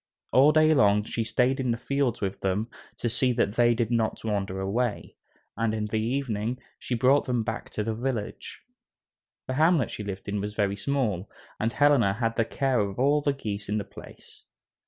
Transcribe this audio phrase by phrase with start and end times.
[0.31, 3.91] All day long she stayed in the fields with them to see that they did
[3.91, 5.15] not wander away,
[5.55, 8.63] and in the evening she brought them back to the village.
[9.45, 11.29] The hamlet she lived in was very small,
[11.59, 14.43] and Helena had the care of all the geese in the place.